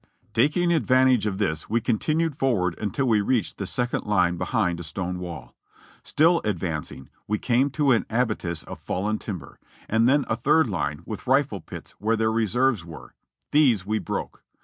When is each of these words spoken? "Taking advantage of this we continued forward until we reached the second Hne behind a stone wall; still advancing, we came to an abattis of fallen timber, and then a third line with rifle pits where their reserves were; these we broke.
"Taking 0.33 0.73
advantage 0.73 1.27
of 1.27 1.37
this 1.37 1.69
we 1.69 1.79
continued 1.79 2.35
forward 2.35 2.75
until 2.79 3.07
we 3.07 3.21
reached 3.21 3.59
the 3.59 3.67
second 3.67 4.01
Hne 4.01 4.35
behind 4.35 4.79
a 4.79 4.83
stone 4.83 5.19
wall; 5.19 5.55
still 6.03 6.41
advancing, 6.43 7.11
we 7.27 7.37
came 7.37 7.69
to 7.69 7.91
an 7.91 8.07
abattis 8.09 8.63
of 8.63 8.79
fallen 8.79 9.19
timber, 9.19 9.59
and 9.87 10.09
then 10.09 10.25
a 10.27 10.35
third 10.35 10.67
line 10.67 11.03
with 11.05 11.27
rifle 11.27 11.61
pits 11.61 11.91
where 11.99 12.15
their 12.15 12.31
reserves 12.31 12.83
were; 12.83 13.13
these 13.51 13.85
we 13.85 13.99
broke. 13.99 14.43